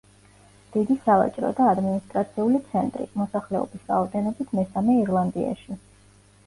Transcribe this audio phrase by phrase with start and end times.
[0.75, 5.81] დიდი სავაჭრო და ადმინისტრაციული ცენტრი, მოსახლეობის რაოდენობით მესამე ირლანდიაში.